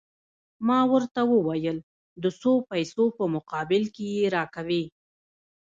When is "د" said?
2.23-2.25